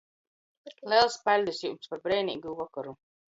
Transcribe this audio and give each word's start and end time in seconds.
Lels 0.93 1.17
paļdis 1.27 1.59
jums 1.67 1.93
par 1.93 2.03
breineigū 2.09 2.57
vokoru! 2.63 2.97